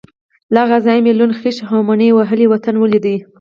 [0.53, 3.05] له هغه ځایه مې لوند، خېشت او مني وهلی وطن ولید.